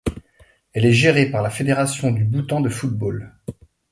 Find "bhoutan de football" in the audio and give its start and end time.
2.23-3.35